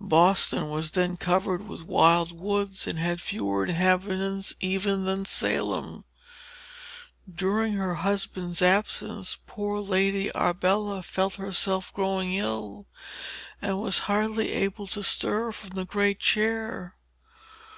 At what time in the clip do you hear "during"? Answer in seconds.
7.30-7.74